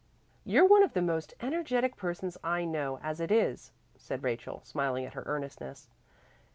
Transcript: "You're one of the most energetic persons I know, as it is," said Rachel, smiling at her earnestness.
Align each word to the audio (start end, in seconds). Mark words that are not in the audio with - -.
"You're 0.43 0.65
one 0.65 0.81
of 0.81 0.93
the 0.93 1.01
most 1.03 1.35
energetic 1.41 1.95
persons 1.95 2.35
I 2.43 2.65
know, 2.65 2.97
as 3.03 3.19
it 3.19 3.31
is," 3.31 3.71
said 3.99 4.23
Rachel, 4.23 4.63
smiling 4.65 5.05
at 5.05 5.13
her 5.13 5.21
earnestness. 5.27 5.89